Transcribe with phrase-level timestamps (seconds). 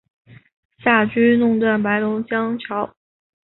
[0.83, 2.95] 夏军弄断白龙江桥。